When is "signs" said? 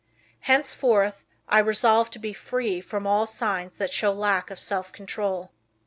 3.27-3.77